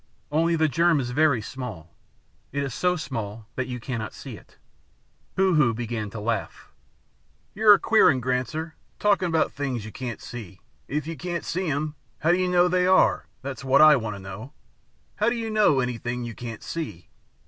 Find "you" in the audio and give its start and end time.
3.67-3.79, 9.85-9.91, 11.05-11.15, 12.39-12.47, 15.35-15.51, 16.23-16.33